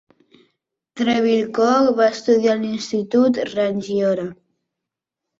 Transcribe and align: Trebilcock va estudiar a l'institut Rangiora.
Trebilcock 0.99 1.91
va 1.99 2.07
estudiar 2.13 2.55
a 2.57 2.61
l'institut 2.61 3.37
Rangiora. 3.51 4.25